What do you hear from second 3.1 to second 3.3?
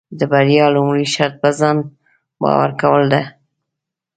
دي.